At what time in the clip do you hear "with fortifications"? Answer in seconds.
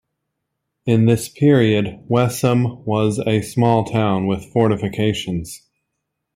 4.25-5.67